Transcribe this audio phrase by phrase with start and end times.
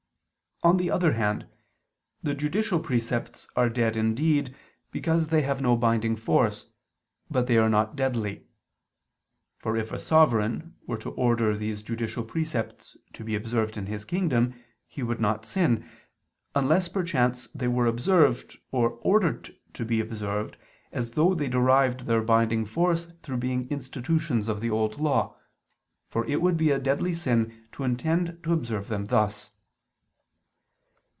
[0.63, 1.47] On the other hand,
[2.21, 4.55] the judicial precepts are dead indeed,
[4.91, 6.67] because they have no binding force:
[7.31, 8.45] but they are not deadly.
[9.57, 14.05] For if a sovereign were to order these judicial precepts to be observed in his
[14.05, 14.53] kingdom,
[14.87, 15.83] he would not sin:
[16.53, 20.57] unless perchance they were observed, or ordered to be observed,
[20.91, 25.35] as though they derived their binding force through being institutions of the Old Law:
[26.07, 29.49] for it would be a deadly sin to intend to observe them thus.